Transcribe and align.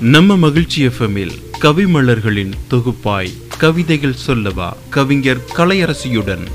நம்ம 0.00 0.36
மகிழ்ச்சி 0.36 0.86
எஃப்எம்மில் 0.86 1.32
கவிமலர்களின் 1.60 2.52
தொகுப்பாய் 2.70 3.32
கவிதைகள் 3.58 4.14
சொல்லவா 4.14 4.76
கவிஞர் 4.90 5.38
கலையரசியுடன். 5.56 6.46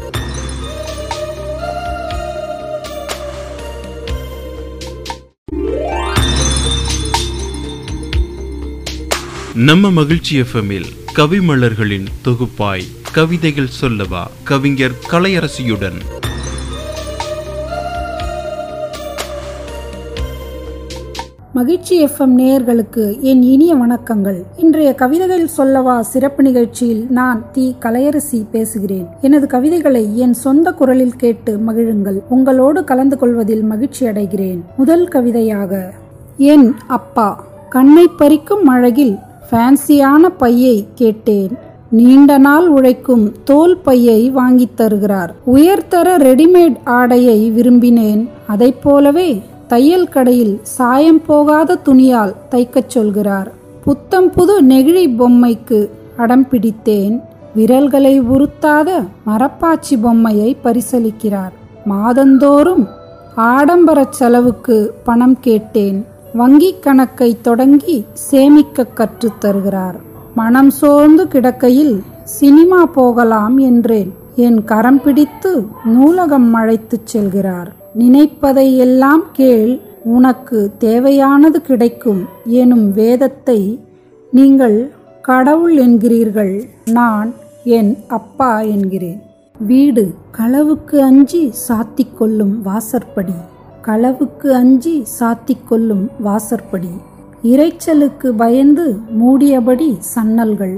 நம்ம 9.53 9.91
மகிழ்ச்சி 9.91 10.41
எஃப்எம்மில் 10.41 10.89
கவிமலர்களின் 11.15 12.07
தொகுப்பாய் 12.23 12.87
கவிதைகள் 13.11 13.67
சொல்லவா 13.67 14.31
கவிஞர் 14.43 14.95
கலையரசியுடன். 15.09 16.22
மகிழ்ச்சி 21.53 22.05
எஃப்எம் 22.05 22.37
நேயர்களுக்கு 22.37 23.19
என் 23.19 23.41
இனிய 23.41 23.75
வணக்கங்கள். 23.75 24.43
இன்றைய 24.57 24.93
கவிதைகள் 24.93 25.47
சொல்லவா 25.47 26.01
சிறப்பு 26.01 26.43
நிகழ்ச்சியில் 26.43 27.07
நான் 27.09 27.43
தி. 27.51 27.75
கலையரசி 27.79 28.45
பேசுகிறேன். 28.51 29.07
எனது 29.21 29.47
கவிதைகளை 29.47 30.17
என் 30.17 30.33
சொந்த 30.33 30.71
குரலில் 30.71 31.15
கேட்டு 31.15 31.59
மகிழுங்கள். 31.67 32.21
உங்களோடு 32.29 32.83
கலந்து 32.83 33.17
கொள்வதில் 33.17 33.63
மகிழ்ச்சி 33.63 34.05
அடைகிறேன். 34.05 34.59
முதல் 34.77 35.07
கவிதையாக 35.07 35.91
என் 36.37 36.75
அப்பா 36.87 37.43
கண்ணை 37.69 38.07
பறிக்கும் 38.19 38.65
அழகில் 38.65 39.17
ஃபேன்சியான 39.51 40.29
பையை 40.37 40.87
கேட்டேன். 40.95 41.57
நீண்ட 41.91 42.37
நாள் 42.37 42.67
உழைக்கும் 42.67 43.33
தோல் 43.43 43.77
பையை 43.77 44.29
வாங்கித் 44.29 44.77
தருகிறார். 44.77 45.35
உயர்தர 45.43 46.17
ரெடிமேட் 46.17 46.75
ஆடையை 46.83 47.51
விரும்பினேன். 47.51 48.27
அதைப் 48.47 48.83
போலவே 48.83 49.41
தையல் 49.73 50.09
கடையில் 50.09 50.59
சாயம் 50.61 51.21
போகாத 51.25 51.75
துணியால் 51.75 52.33
தைக்கச் 52.51 52.87
சொல்கிறார். 52.87 53.51
புத்தம் 53.83 54.29
புது 54.29 54.63
நெகிழி 54.63 55.15
பொம்மைக்கு 55.17 55.89
அடம் 56.17 56.47
பிடித்தேன். 56.51 57.21
விரல்களை 57.55 58.21
உறுத்தாத 58.21 59.07
மரப்பாச்சி 59.27 60.01
பொம்மையை 60.01 60.57
பரிசளிக்கிறார். 60.63 61.51
மாதந்தோறும் 61.85 62.87
ஆடம்பரச் 63.37 64.09
செலவுக்கு 64.09 64.93
பணம் 65.03 65.39
கேட்டேன். 65.39 66.05
வங்கிக் 66.33 66.79
கணக்கை 66.79 67.41
தொடங்கி 67.41 68.05
சேமிக்க 68.13 68.83
கற்றுத் 68.83 69.41
தருகிறார். 69.41 69.95
மனம் 70.35 70.69
சோர்ந்து 70.69 71.25
கிடக்கையில் 71.25 71.99
சினிமா 72.23 72.85
போகலாம் 72.85 73.57
என்றேன். 73.57 74.13
என் 74.35 74.63
கரம் 74.63 75.01
பிடித்து 75.01 75.67
நூலகம் 75.83 76.53
அழைத்துச் 76.53 77.17
செல்கிறார். 77.17 77.67
நினைப்பதையெல்லாம் 77.97 79.23
கேள் 79.31 79.79
உனக்கு 80.03 80.71
தேவையானது 80.77 81.61
கிடைக்கும் 81.61 82.21
எனும் 82.45 82.91
வேதத்தை 82.91 83.79
நீங்கள் 84.31 84.91
கடவுள் 85.21 85.75
என்கிறீர்கள் 85.77 86.63
நான் 86.91 87.33
என் 87.63 87.97
அப்பா 88.07 88.59
என்கிறேன். 88.59 89.21
வீடு 89.59 90.13
களவுக்கு 90.37 90.95
அஞ்சி 90.97 91.51
சாத்திக் 91.67 92.17
கொள்ளும் 92.17 92.61
வாசற்படி. 92.61 93.33
களவுக்கு 93.81 94.47
அஞ்சி 94.47 95.03
சாத்திக் 95.19 95.67
கொள்ளும் 95.67 96.09
வாசற்படி. 96.19 96.93
இரைச்சலுக்கு 97.43 98.27
பயந்து 98.27 98.95
மூடியபடி 99.19 99.89
சன்னல்கள். 100.15 100.77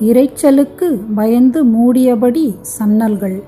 இரைச்சலுக்கு 0.00 0.88
பயந்து 1.14 1.64
மூடியபடி 1.64 2.54
சன்னல்கள். 2.78 3.42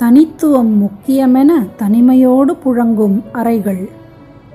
தனித்துவம் 0.00 0.82
முக்கியமென 0.82 1.48
தனிமையோடு 1.78 2.56
புழங்கும் 2.64 3.22
அறைகள். 3.32 3.88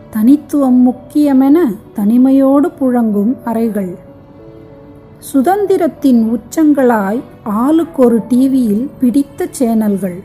தனித்துவம் 0.10 0.88
முக்கியமென 0.88 1.58
தனிமையோடு 1.96 2.72
புழங்கும் 2.80 3.36
அறைகள். 3.44 3.98
சுதந்திரத்தின் 5.34 6.30
உச்சங்களாய் 6.30 7.22
ஆளுக்கொரு 7.46 8.24
டிவியில் 8.28 8.90
பிடித்த 9.00 9.48
சேனல்கள். 9.52 10.24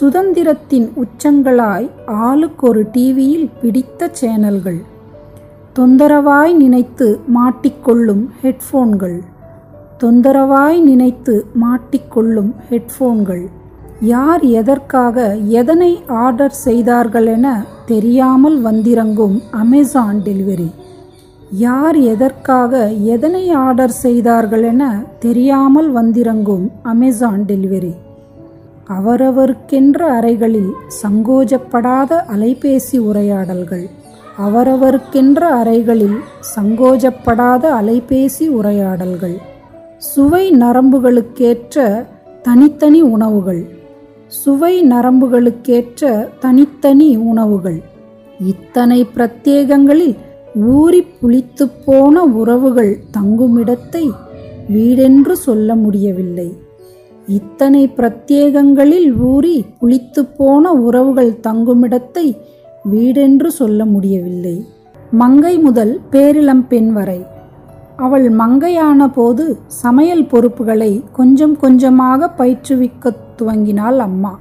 சுதந்திரத்தின் 0.00 0.90
உச்சங்களாய் 0.94 1.90
ஆளுக்கொரு 2.06 2.88
டிவியில் 2.92 3.50
பிடித்த 3.62 4.08
சேனல்கள். 4.12 4.82
தொந்தரவாய் 5.74 6.52
நினைத்து 6.52 7.20
மாட்டிக்கொள்ளும் 7.34 8.28
ஹெட்ஃபோன்கள். 8.42 9.18
தொந்தரவாய் 10.00 10.80
நினைத்து 10.80 11.46
மாட்டிக்கொள்ளும் 11.62 12.54
ஹெட்ஃபோன்கள். 12.70 13.46
யார் 14.00 14.44
எதற்காக 14.44 15.36
எதனை 15.36 16.02
ஆர்டர் 16.06 16.50
செய்தார்கள் 16.50 17.26
என 17.26 17.64
தெரியாமல் 17.86 18.62
வந்திறங்கும் 18.62 19.42
அமேசான் 19.50 20.20
டெலிவரி. 20.24 20.70
யார் 21.50 21.96
எதற்காக 21.96 22.88
எதனை 22.88 23.50
ஆர்டர் 23.50 23.90
செய்தார்கள் 23.90 24.62
என 24.62 25.02
தெரியாமல் 25.18 25.92
வந்திறங்கும் 25.92 26.70
அமேசான் 26.82 27.44
டெலிவரி. 27.46 27.94
அவரவருக்கென்ற 28.88 29.98
அறைகளில் 29.98 30.72
சங்கோஜப்படாத 31.02 32.22
அலைபேசி 32.36 32.98
உரையாடல்கள். 32.98 33.88
அவரவருக்கென்ற 34.46 35.40
அறைகளில் 35.40 36.18
சங்கோஜப்படாத 36.56 37.64
அலைபேசி 37.80 38.48
உரையாடல்கள். 38.48 39.38
சுவை 39.96 40.50
நரம்புகளுக்கேற்ற 40.50 42.04
தனித்தனி 42.42 43.00
உணவுகள். 43.00 43.79
சுவை 44.30 44.74
நரம்புகளுக்கேற்ற 44.82 46.28
தனித்தனி 46.40 47.16
உணவுகள். 47.16 47.82
இத்தனை 48.38 49.06
பிரத்யேகங்களில் 49.14 50.16
ஊறி 50.66 51.00
புளித்து 51.20 51.64
போன 51.84 52.22
உறவுகள் 52.22 52.92
தங்குமிடத்தை 53.12 54.10
வீடென்று 54.72 55.32
சொல்ல 55.32 55.74
முடியவில்லை. 55.74 56.48
இத்தனை 57.26 57.82
பிரத்யேகங்களில் 57.96 59.08
ஊறி 59.20 59.64
புளித்து 59.80 60.22
போன 60.36 60.72
உறவுகள் 60.72 61.32
தங்குமிடத்தை 61.42 62.26
வீடென்று 62.90 63.46
சொல்ல 63.46 63.84
முடியவில்லை. 63.84 64.56
மங்கை 65.10 65.58
முதல் 65.58 66.00
பேரிளம்பெண் 66.10 66.90
வரை 66.92 67.20
அவள் 68.00 68.26
மங்கையான 68.32 69.08
போது 69.12 69.44
சமையல் 69.66 70.26
பொறுப்புகளை 70.26 71.04
கொஞ்சம் 71.12 71.56
கொஞ்சமாக 71.58 72.30
பயிற்றுவிக்க 72.38 73.14
துவங்கினாள் 73.38 73.98
அம்மா. 73.98 74.38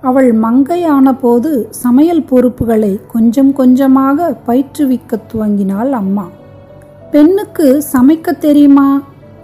அவள் 0.00 0.30
மங்கையான 0.34 1.12
போது 1.20 1.66
சமையல் 1.70 2.22
பொறுப்புகளை 2.24 3.00
கொஞ்சம் 3.12 3.52
கொஞ்சமாக 3.52 4.34
பயிற்றுவிக்க 4.46 5.20
துவங்கினாள் 5.32 5.90
அம்மா. 5.90 6.26
பெண்ணுக்கு 7.10 7.84
சமைக்க 7.92 8.38
தெரியுமா? 8.38 8.88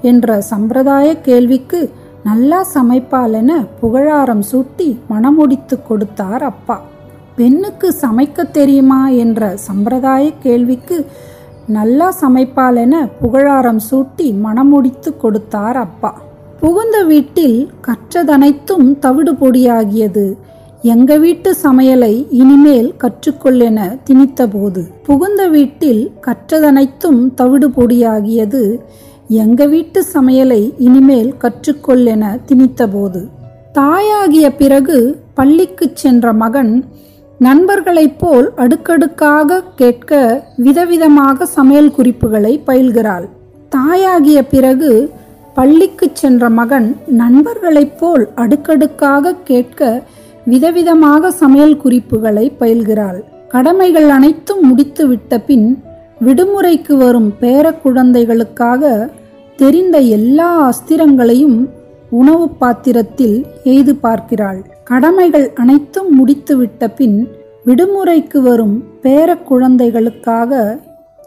என்ற 0.02 0.40
சம்பிரதாய 0.40 1.20
கேள்விக்கு 1.20 1.80
நல்லா 2.24 2.66
சமைப்பாள் 2.74 3.32
என 3.32 3.64
புகழாரம் 3.80 4.44
சூட்டி 4.52 4.88
மனமுடித்து 5.08 5.76
கொடுத்தார் 5.88 6.42
அப்பா. 6.42 6.76
பெண்ணுக்கு 7.36 7.88
சமைக்க 8.00 8.50
தெரியுமா? 8.50 9.08
என்ற 9.08 9.56
சம்பிரதாய 9.56 10.32
கேள்விக்கு 10.42 10.98
நல்லா 11.66 12.14
சமைப்பாள் 12.20 12.76
என 12.76 13.08
புகழாரம் 13.20 13.80
சூட்டி 13.90 14.32
மனமுடித்து 14.40 15.16
கொடுத்தார் 15.16 15.76
அப்பா. 15.76 16.20
புகுந்த 16.60 17.02
வீட்டில் 17.02 17.70
கற்றதனைத்தும் 17.86 18.98
தவிடு 18.98 19.32
பொடியாகியது. 19.32 20.32
எங்க 20.82 21.18
வீட்டு 21.18 21.56
சமையலை 21.62 22.26
இனிமேல் 22.30 22.94
கற்றுக்கொள்ளென 22.98 23.98
திணித்தபோது 24.06 24.82
புகுந்த 25.02 25.46
வீட்டில் 25.46 26.12
கற்றதனைத்தும் 26.26 27.34
தவிடு 27.34 27.68
பொடியாகியது 27.68 28.80
எங்க 29.28 29.66
வீட்டு 29.66 30.04
சமையலை 30.14 30.72
இனிமேல் 30.78 31.34
கற்றுக்கொள்ளென 31.40 32.40
திணித்தபோது. 32.48 33.28
தாயாகிய 33.72 34.54
பிறகு 34.54 35.20
பள்ளிக்குச் 35.34 35.96
சென்ற 35.96 36.32
மகன் 36.32 36.84
நண்பர்களைப் 37.38 38.18
போல் 38.18 38.52
அடுக்கடுக்காக 38.56 39.62
கேட்க 39.76 40.42
விதவிதமாக 40.64 41.42
சமையல் 41.42 41.90
குறிப்புகளை 41.90 42.62
பயில்கிறாள். 42.66 43.28
தாயாகிய 43.68 44.46
பிறகு 44.46 45.10
பள்ளிக்குச் 45.54 46.14
சென்ற 46.14 46.48
மகன் 46.50 46.96
நண்பர்களைப் 47.06 47.98
போல் 47.98 48.28
அடுக்கடுக்காக 48.34 49.34
கேட்க 49.44 50.02
விதவிதமாக 50.50 51.28
சமையல் 51.28 51.76
குறிப்புகளை 51.76 52.52
பயில்கிறாள். 52.60 53.22
கடமைகள் 53.48 54.08
அனைத்தும் 54.08 54.62
முடித்துவிட்ட 54.62 55.44
பின் 55.46 55.82
விடுமுறைக்கு 56.24 56.96
வரும் 56.96 57.34
பேர 57.40 57.80
குழந்தைகளுக்காக 57.82 59.10
தெரிந்த 59.56 59.98
எல்லா 59.98 60.72
அஸ்திரங்களையும் 60.72 61.68
உணவு 62.10 62.48
பாத்திரத்தில் 62.48 63.46
எய்து 63.64 63.94
பார்க்கிறாள். 63.94 64.64
கடமைகள் 64.84 65.52
அனைத்தும் 65.54 66.08
முடித்துவிட்ட 66.12 66.94
பின் 66.96 67.28
விடுமுறைக்கு 67.66 68.38
வரும் 68.40 68.74
பேரக்குழந்தைகளுக்காக 69.02 70.80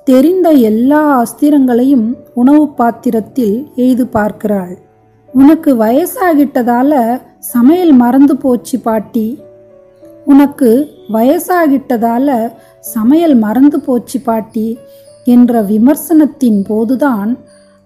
தெரிந்த 0.03 0.49
எல்லா 0.49 1.01
அஸ்திரங்களையும் 1.23 2.05
உணவு 2.33 2.67
பாத்திரத்தில் 2.69 3.71
எய்து 3.75 4.07
பார்க்கிறாள். 4.07 4.77
உனக்கு 5.33 5.75
வயசாகிட்டதால 5.75 7.19
சமையல் 7.39 7.91
மறந்து 7.91 8.37
போச்சு 8.37 8.79
பாட்டி. 8.79 9.43
உனக்கு 10.25 10.91
வயசாகிட்டதால 11.13 12.51
சமையல் 12.79 13.35
மறந்து 13.35 13.79
போச்சு 13.79 14.19
பாட்டி 14.19 14.77
என்ற 15.23 15.61
விமர்சனத்தின் 15.61 16.65
போதுதான் 16.67 17.37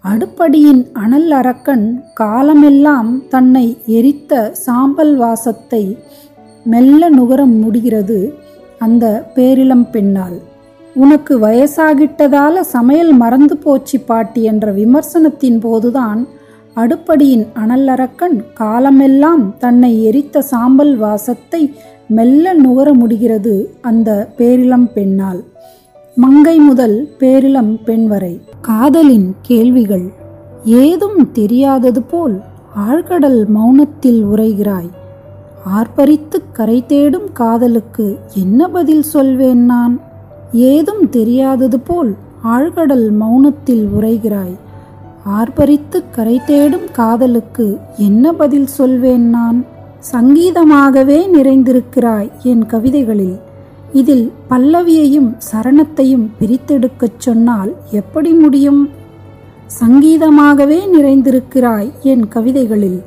அடுப்படியின் 0.03 0.91
அனல் 0.93 1.31
அரக்கன் 1.31 2.03
காலமெல்லாம் 2.13 3.27
தன்னை 3.27 3.77
எரித்த 3.85 4.51
சாம்பல் 4.53 5.15
வாசத்தை 5.15 5.97
மெல்ல 6.63 7.09
நுகர 7.09 7.45
முடிகிறது. 7.45 8.33
அந்த 8.83 9.05
பேரிளம் 9.35 9.87
பெண்ணால் 9.91 10.37
உனக்கு 10.95 11.33
வயசாகிட்டதால 11.39 12.55
சமையல் 12.71 13.13
மறந்து 13.13 13.55
போச்சு 13.57 13.97
பாட்டி 14.01 14.41
என்ற 14.43 14.65
விமர்சனத்தின் 14.71 15.59
போதுதான் 15.59 16.21
அடுப்படியின் 16.75 17.45
அனல்லரக்கன் 17.55 18.37
காலமெல்லாம் 18.53 19.43
தன்னை 19.57 19.91
எரித்த 20.03 20.41
சாம்பல் 20.43 20.93
வாசத்தை 20.97 21.61
மெல்ல 22.09 22.53
நுகர 22.55 22.87
முடிகிறது 22.93 23.55
அந்த 23.81 24.09
பேரிளம் 24.37 24.87
பெண்ணால் 24.93 25.41
மங்கை 26.17 26.57
முதல் 26.59 26.97
பேரிளம் 27.19 27.73
பெண் 27.85 28.07
வரை 28.07 28.33
காதலின் 28.61 29.29
கேள்விகள் 29.41 30.07
ஏதும் 30.81 31.21
தெரியாதது 31.31 32.01
போல் 32.03 32.35
ஆழ்கடல் 32.83 33.41
மௌனத்தில் 33.55 34.21
உரைகிறாய் 34.25 34.91
ஆர்ப்பரித்து 35.65 36.41
கரை 36.51 36.85
தேடும் 36.85 37.31
காதலுக்கு 37.33 38.19
என்ன 38.35 38.67
பதில் 38.67 39.01
சொல்வேன் 39.01 39.65
நான்? 39.65 39.99
ஏதும் 40.53 41.09
தெரியாதது 41.09 41.79
போல் 41.79 42.15
ஆழ்கடல் 42.43 43.09
மௌனத்தில் 43.21 43.87
உரைகிறாய் 43.99 44.55
ஆர்ப்பரித்து 45.29 46.03
கரை 46.11 46.41
தேடும் 46.45 46.91
காதலுக்கு 46.91 47.77
என்ன 47.97 48.33
பதில் 48.33 48.67
சொல்வேன் 48.67 49.29
நான்? 49.29 49.65
சங்கீதமாகவே 50.11 51.27
நிறைந்திருக்கிறாய் 51.33 52.31
என் 52.43 52.65
கவிதைகளில். 52.65 53.39
இதில் 53.93 54.31
பல்லவியையும் 54.49 55.37
சரணத்தையும் 55.51 56.29
பிரித்தெடுக்கச் 56.39 57.17
சொன்னால் 57.17 57.73
எப்படி 57.91 58.31
முடியும்? 58.31 58.89
சங்கீதமாகவே 59.79 60.79
நிறைந்திருக்கிறாய் 60.99 61.91
என் 62.01 62.27
கவிதைகளில். 62.27 63.03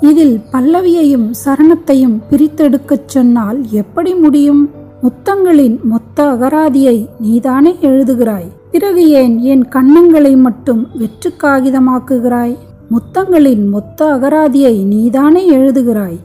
இதில் 0.00 0.40
பல்லவியையும் 0.52 1.30
சரணத்தையும் 1.44 2.20
பிரித்தெடுக்கச் 2.30 3.06
சொன்னால் 3.06 3.60
எப்படி 3.70 4.14
முடியும்? 4.14 4.70
முத்தங்களின் 5.02 5.80
மொத்த 5.82 6.24
அகராதியை 6.24 7.06
நீதானே 7.20 7.76
எழுதுகிறாய். 7.80 8.50
பிறகு 8.70 9.08
ஏன் 9.08 9.38
என் 9.38 9.68
கண்ணங்களை 9.68 10.36
மட்டும் 10.36 10.88
வெற்று 10.94 11.32
காகிதமாக்குகிறாய் 11.42 12.56
முத்தங்களின் 12.90 13.68
மொத்த 13.68 14.14
அகராதியை 14.14 14.84
நீதானே 14.84 15.56
எழுதுகிறாய். 15.56 16.18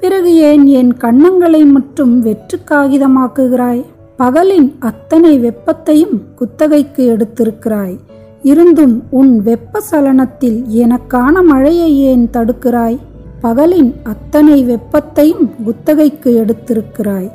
பிறகு 0.00 0.36
ஏன் 0.36 0.66
என் 0.66 0.92
கண்ணங்களை 0.92 1.64
மட்டும் 1.64 2.20
வெற்று 2.20 2.58
காகிதமாக்குகிறாய் 2.70 3.84
பகலின் 4.18 4.74
அத்தனை 4.78 5.38
வெப்பத்தையும் 5.38 6.20
குத்தகைக்கு 6.34 7.16
எடுத்திருக்கிறாய். 7.16 7.98
இருந்தும் 8.42 9.02
உன் 9.10 9.42
வெப்ப 9.42 9.80
சலனத்தில் 9.80 10.64
எனக்கான 10.74 11.44
மழையை 11.44 11.98
ஏன் 11.98 12.28
தடுக்கிறாய்? 12.32 12.98
பகலின் 13.44 13.94
அத்தனை 14.02 14.64
வெப்பத்தையும் 14.64 15.50
குத்தகைக்கு 15.62 16.44
எடுத்திருக்கிறாய். 16.44 17.30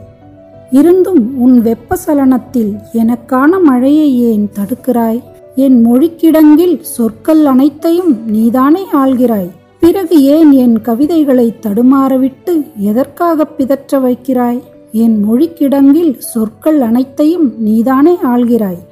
இருந்தும் 0.71 1.37
உன் 1.37 1.63
வெப்பசலனத்தில் 1.63 2.79
எனக்கான 2.93 3.61
மழையை 3.63 4.19
ஏன் 4.19 4.49
தடுக்கிறாய்? 4.53 5.23
என் 5.55 5.85
மொழிக்கிடங்கில் 5.85 6.79
சொற்கள் 6.79 7.45
அனைத்தையும் 7.45 8.29
நீதானே 8.29 8.83
ஆள்கிறாய். 8.93 9.49
பிறகு 9.79 10.23
ஏன் 10.23 10.51
என் 10.51 10.81
கவிதைகளை 10.81 11.53
தடுமாறவிட்டு 11.61 12.73
எதற்காக 12.77 13.47
பிதற்ற 13.57 13.99
வைக்கிறாய்? 13.99 14.59
என் 14.91 15.25
மொழிக்கிடங்கில் 15.29 16.17
சொற்கள் 16.17 16.81
அனைத்தையும் 16.81 17.61
நீதானே 17.61 18.15
ஆள்கிறாய். 18.23 18.83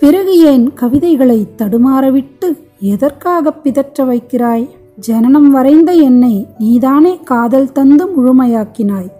பிறகு 0.00 0.38
ஏன் 0.38 0.74
கவிதைகளை 0.74 1.46
தடுமாறவிட்டு 1.58 2.56
எதற்காக 2.80 3.52
பிதற்ற 3.52 4.04
வைக்கிறாய்? 4.04 4.68
ஜனனம் 5.00 5.50
வரைந்த 5.50 5.92
என்னை 5.92 6.46
நீதானே 6.58 7.18
காதல் 7.24 7.72
தந்து 7.72 8.06
முழுமையாக்கினாய். 8.06 9.10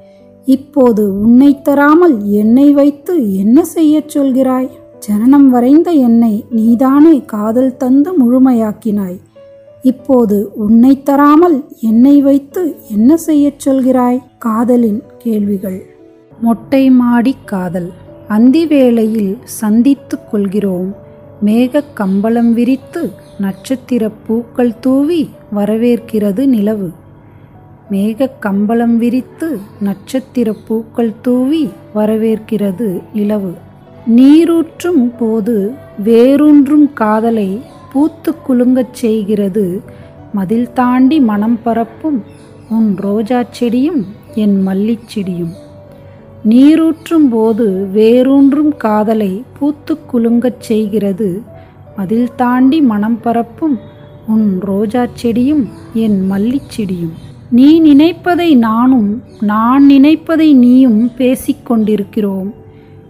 இப்போது 0.45 1.21
உன்னை 1.21 1.63
தராமல் 1.63 2.31
என்னை 2.31 2.73
வைத்து 2.73 3.37
என்ன 3.37 3.65
செய்யச் 3.65 4.19
சொல்கிறாய்? 4.19 4.69
ஜனனம் 4.99 5.51
வரைந்த 5.51 5.91
என்னை 5.91 6.45
நீதானே 6.51 7.23
காதல் 7.27 7.77
தந்து 7.77 8.11
முழுமையாக்கினாய். 8.13 9.21
இப்போது 9.83 10.51
உன்னை 10.55 11.03
தராமல் 11.03 11.65
என்னை 11.81 12.23
வைத்து 12.23 12.77
என்ன 12.91 13.17
செய்யச் 13.17 13.69
சொல்கிறாய்? 13.69 14.23
காதலின் 14.39 15.03
கேள்விகள். 15.19 15.87
மொட்டை 16.41 16.91
மாடி 16.91 17.37
காதல். 17.45 17.93
அந்தி 18.29 18.67
வேளையில் 18.67 19.39
சந்தித்துக் 19.45 20.31
கொள்கிறோம். 20.31 20.95
மேகக் 21.41 21.97
கம்பளம் 21.97 22.55
விரித்து 22.55 23.11
நட்சத்திர 23.39 24.11
பூக்கள் 24.27 24.79
தூவி 24.81 25.31
வரவேற்கிறது 25.55 26.47
நிலவு. 26.47 26.91
மேகக் 27.91 28.43
கம்பளம் 28.43 28.99
விரித்து 28.99 29.59
நட்சத்திர 29.81 30.55
பூக்கள் 30.69 31.13
தூவி 31.23 31.69
வரவேற்கிறது 31.95 33.03
நிலவு 33.15 33.55
நீரூற்றும் 34.17 35.17
போது 35.19 35.73
வேரூன்றும் 36.05 36.93
காதலை 36.95 37.61
பூத்து 37.93 38.35
குலுங்கச் 38.49 38.95
செய்கிறது. 38.95 39.83
மதில் 40.33 40.73
தாண்டி 40.73 41.21
மனம் 41.21 41.59
பரப்பும் 41.63 42.23
உன் 42.71 42.97
ரோஜா 42.97 43.45
செடியும் 43.61 44.05
என் 44.35 44.67
மல்லிச் 44.67 45.09
செடியும். 45.15 45.53
நீரூற்றும் 46.49 47.29
போது 47.31 47.89
வேரூன்றும் 47.95 48.77
காதலை 48.77 49.43
பூத்து 49.59 49.99
குலுங்கச் 50.13 50.61
செய்கிறது. 50.61 51.43
மதில் 51.99 52.35
தாண்டி 52.37 52.81
மனம் 52.81 53.21
பரப்பும் 53.21 53.79
உன் 54.27 54.61
ரோஜா 54.61 55.07
செடியும் 55.23 55.65
என் 55.95 56.19
மல்லிச் 56.31 56.71
செடியும். 56.77 57.15
நீ 57.51 57.81
நினைப்பதை 57.81 58.55
நானும் 58.57 59.23
நான் 59.41 59.87
நினைப்பதை 59.87 60.55
நீயும் 60.55 61.11
பேசிக்கொண்டிருக்கிறோம் 61.19 62.51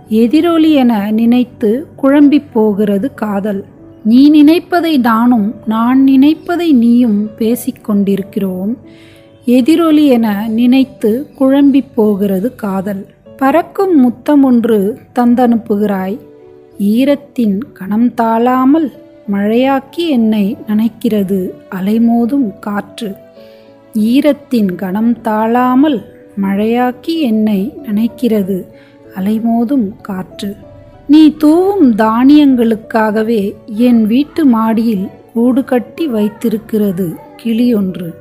எதிரொலி 0.08 0.70
என 0.72 1.10
நினைத்து 1.10 1.86
குழம்பி 2.02 2.42
போகிறது 2.52 3.14
காதல். 3.14 3.64
நீ 4.04 4.30
நினைப்பதை 4.30 4.98
நானும் 4.98 5.54
நான் 5.64 6.02
நினைப்பதை 6.02 6.72
நீயும் 6.72 7.28
பேசிக்கொண்டிருக்கிறோம் 7.38 8.74
எதிரொலி 9.44 10.06
என 10.06 10.48
நினைத்து 10.48 11.26
குழம்பி 11.40 11.82
போகிறது 11.94 12.54
காதல். 12.54 13.06
பறக்கும் 13.36 14.00
முத்தம் 14.00 14.42
ஒன்று 14.42 14.98
தந்தனுப்புகிறாய். 15.18 16.18
ஈரத்தின் 16.78 17.58
கணம் 17.72 18.14
தாழாமல் 18.14 18.92
மழையாக்கி 19.32 19.96
என்னை 19.96 20.56
நனைக்கிறது 20.66 21.50
அலைமோதும் 21.70 22.58
காற்று. 22.60 23.14
ஈரத்தின் 23.94 24.74
கணம் 24.74 25.20
தாழாமல் 25.20 26.04
மழையாக்கி 26.42 27.18
என்னை 27.20 27.72
நனைக்கிறது 27.82 28.64
அலைமோதும் 29.16 29.92
காற்று. 30.02 30.56
நீ 31.06 31.34
தூவும் 31.36 31.94
தானியங்களுக்காகவே 31.96 33.54
என் 33.66 34.06
வீட்டு 34.06 34.44
மாடியில் 34.44 35.08
கூடு 35.32 35.64
கட்டி 35.64 36.06
வைத்திருக்கிறது 36.06 37.14
கிளியொன்று. 37.36 38.14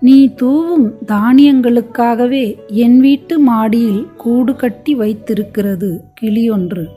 நீ 0.00 0.34
தூவும் 0.34 0.94
தானியங்களுக்காகவே 1.06 2.56
என் 2.66 3.00
வீட்டு 3.00 3.38
மாடியில் 3.38 4.06
கூடு 4.16 4.56
கட்டி 4.56 4.94
வைத்திருக்கிறது 4.94 6.02
கிளியொன்று. 6.20 6.88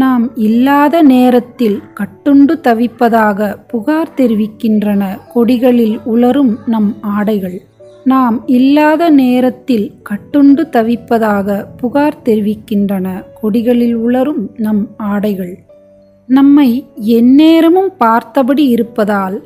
நாம் 0.00 0.36
இல்லாத 0.36 1.02
நேரத்தில் 1.02 1.82
கட்டுண்டு 1.94 2.54
தவிப்பதாக 2.64 3.56
புகார் 3.66 4.10
தெரிவிக்கின்றன. 4.16 5.02
கொடிகளில் 5.34 6.00
உலரும் 6.04 6.58
நம் 6.66 6.96
ஆடைகள். 7.00 7.62
நாம் 8.04 8.42
இல்லாத 8.46 9.10
நேரத்தில் 9.10 9.92
கட்டுண்டு 10.02 10.64
தவிப்பதாக 10.72 11.64
புகார் 11.76 12.18
தெரிவிக்கின்றன. 12.24 13.06
கொடிகளில் 13.42 13.94
உலரும் 13.94 14.50
நம் 14.56 14.88
ஆடைகள். 14.96 15.58
நம்மை 16.26 16.84
எந்நேரமும் 16.94 17.92
பார்த்தபடி 17.98 18.68
இருப்பதால் 18.68 19.42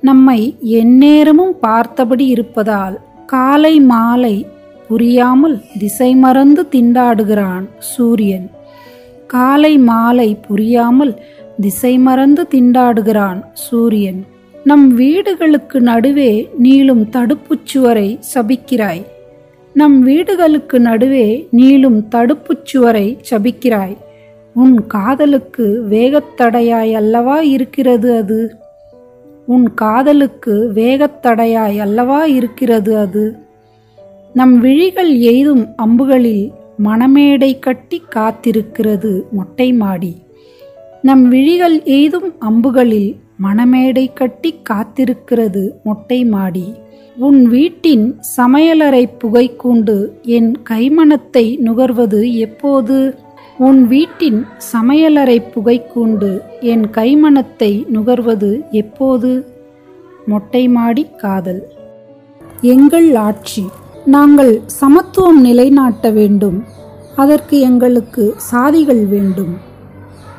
நம்மை 0.00 0.56
எந்நேரமும் 0.60 1.58
பார்த்தபடி 1.60 2.26
இருப்பதால் 2.26 3.00
காலை 3.26 3.80
மாலை 3.80 4.46
புரியாமல் 4.88 5.62
திசை 5.78 6.14
மறந்து 6.14 6.66
திண்டாடுகிறான் 6.70 7.64
சூரியன். 7.78 8.50
காலை 9.26 9.78
மாலை 9.78 10.34
புரியாமல் 10.34 11.20
திசை 11.60 11.98
மறந்து 11.98 12.46
திண்டாடுகிறான் 12.54 13.42
சூரியன். 13.52 14.24
நம் 14.64 14.94
வீடுகளுக்கு 14.94 15.80
நடுவே 15.80 16.50
நீளும் 16.62 17.08
தடுப்புச் 17.08 17.64
சுவரை 17.64 18.18
சபிக்கிறாய். 18.34 19.02
நம் 19.72 20.02
வீடுகளுக்கு 20.02 20.80
நடுவே 20.80 21.48
நீளும் 21.56 22.04
தடுப்புச் 22.08 22.64
சுவரை 22.64 23.18
சபிக்கிறாய். 23.30 23.96
உன் 24.54 24.86
காதலுக்கு 24.86 25.86
வேகத்தடையாய் 25.90 26.92
அல்லவா 26.92 27.40
இருக்கிறது 27.40 28.16
அது? 28.16 28.56
உன் 29.46 29.74
காதலுக்கு 29.74 30.72
வேகத்தடையாய் 30.74 31.78
அல்லவா 31.78 32.24
இருக்கிறது 32.24 32.96
அது? 32.96 33.36
நம் 34.32 34.60
விழிகள் 34.60 35.18
எய்தும் 35.18 35.68
அம்புகளில் 35.76 36.50
மணமேடை 36.82 37.58
கட்டி 37.58 38.02
காத்திருக்கிறது 38.14 39.22
மொட்டை 39.32 39.72
மாடி. 39.72 40.16
நம் 41.02 41.28
விழிகள் 41.28 41.82
எய்தும் 41.82 42.34
அம்புகளில் 42.40 43.16
மணமேடை 43.42 44.12
கட்டி 44.12 44.54
காத்திருக்கிறது 44.70 45.70
மொட்டை 45.84 46.24
மாடி. 46.24 46.74
உன் 47.16 47.48
வீட்டின் 47.48 48.18
சமையலறை 48.36 49.08
புகைக்கூண்டு 49.24 50.08
என் 50.22 50.56
கைமணத்தை 50.70 51.58
நுகர்வது 51.58 52.32
எப்போது? 52.32 53.18
உன் 53.58 53.86
வீட்டின் 53.86 54.46
சமையலறை 54.72 55.42
புகைக்கூண்டு 55.54 56.40
என் 56.60 56.84
கைமணத்தை 56.90 57.84
நுகர்வது 57.92 58.70
எப்போது? 58.70 59.46
மொட்டை 60.26 60.68
மாடி 60.68 61.06
காதல். 61.16 61.62
எங்கள் 62.60 63.14
ஆட்சி. 63.14 63.66
நாங்கள் 64.06 64.62
சமத்துவம் 64.66 65.40
நிலைநாட்ட 65.40 66.10
வேண்டும். 66.10 66.64
அதற்கு 67.16 67.60
எங்களுக்கு 67.60 68.34
சாதிகள் 68.52 69.08
வேண்டும். 69.08 69.56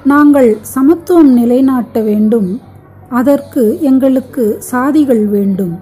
நாங்கள் 0.03 0.57
சமத்துவம் 0.61 1.33
நிலைநாட்ட 1.33 2.01
வேண்டும். 2.01 2.61
அதற்கு 3.09 3.77
எங்களுக்கு 3.81 4.61
சாதிகள் 4.71 5.25
வேண்டும். 5.25 5.79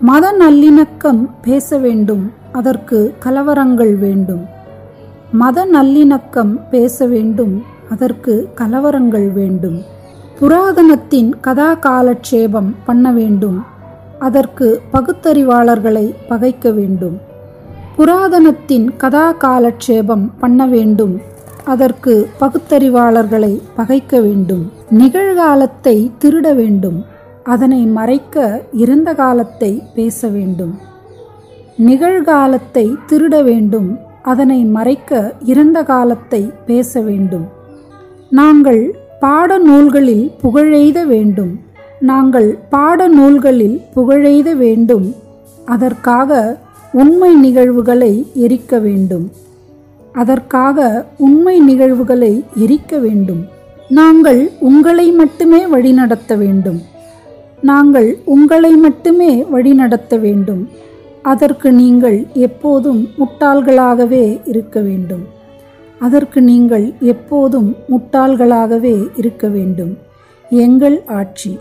மத 0.00 0.32
நல்லிணக்கம் 0.38 1.30
பேச 1.42 1.78
வேண்டும். 1.78 2.32
அதற்கு 2.52 3.14
கலவரங்கள் 3.24 3.98
வேண்டும். 3.98 4.44
மத 5.32 5.66
நல்லிணக்கம் 5.66 6.68
பேச 6.70 7.06
வேண்டும். 7.06 7.62
அதற்கு 7.90 8.48
கலவரங்கள் 8.54 9.32
வேண்டும். 9.32 9.82
புராதனத்தின் 10.40 11.30
கதா 11.40 11.74
காலட்சேபம் 11.74 12.74
பண்ண 12.86 13.12
வேண்டும். 13.12 13.76
அதற்கு 14.18 14.82
பகுத்தறிவாளர்களை 14.92 16.14
பகைக்க 16.28 16.70
வேண்டும். 16.70 17.20
புராதனத்தின் 17.96 18.96
கதா 18.96 19.32
காலட்சேபம் 19.32 20.38
பண்ண 20.38 20.66
வேண்டும். 20.66 21.20
அதற்கு 21.64 22.28
பகுத்தறிவாளர்களை 22.40 23.60
பகைக்க 23.76 24.20
வேண்டும். 24.20 24.72
நிகழ்காலத்தை 24.90 26.10
திருட 26.18 26.54
வேண்டும். 26.54 27.04
அதனை 27.42 27.86
மறைக்க 27.86 28.62
இறந்த 28.72 29.14
காலத்தை 29.14 29.82
பேச 29.94 30.28
வேண்டும். 30.28 30.78
நிகழ்காலத்தை 31.78 32.94
திருட 33.08 33.42
வேண்டும். 33.42 33.98
அதனை 34.22 34.64
மறைக்க 34.64 35.34
இறந்த 35.44 35.82
காலத்தை 35.82 36.52
பேச 36.66 37.00
வேண்டும். 37.00 37.46
நாங்கள் 38.30 38.98
பாட 39.20 39.58
நூல்களில் 39.58 40.32
புகழெய்த 40.42 41.06
வேண்டும். 41.06 41.60
நாங்கள் 42.00 42.58
பாட 42.70 43.08
நூல்களில் 43.08 43.82
புகழெய்த 43.96 44.56
வேண்டும். 44.56 45.14
அதற்காக 45.64 46.58
உண்மை 46.92 47.34
நிகழ்வுகளை 47.34 48.26
எரிக்க 48.34 48.78
வேண்டும். 48.78 49.30
அதற்காக 50.12 51.06
உண்மை 51.18 51.60
நிகழ்வுகளை 51.60 52.44
எரிக்க 52.54 52.98
வேண்டும். 52.98 53.46
நாங்கள் 53.88 54.52
உங்களை 54.60 55.10
மட்டுமே 55.10 55.66
வழிநடத்த 55.66 56.34
வேண்டும். 56.34 56.82
நாங்கள் 57.60 58.18
உங்களை 58.24 58.76
மட்டுமே 58.76 59.44
வழிநடத்த 59.44 60.16
வேண்டும். 60.16 60.68
அதற்கு 61.22 61.72
நீங்கள் 61.72 62.26
எப்போதும் 62.32 63.08
முட்டாள்களாகவே 63.18 64.40
இருக்க 64.44 64.80
வேண்டும். 64.80 65.26
அதற்கு 65.98 66.42
நீங்கள் 66.42 66.92
எப்போதும் 67.00 67.76
முட்டாள்களாகவே 67.88 69.08
இருக்க 69.16 69.48
வேண்டும். 69.48 69.98
எங்கள் 70.50 71.02
ஆட்சி. 71.06 71.58